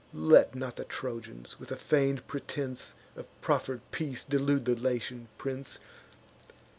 [0.15, 5.77] Let not the Trojans, with a feign'd pretence Of proffer'd peace, delude the Latian prince.